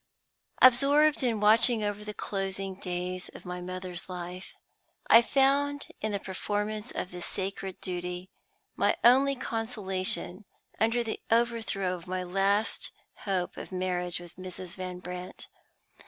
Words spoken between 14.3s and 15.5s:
Mrs. Van Brandt.